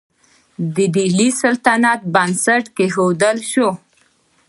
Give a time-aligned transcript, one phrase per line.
[0.75, 3.69] د ډیلي سلطنت بنسټ کیښودل شو.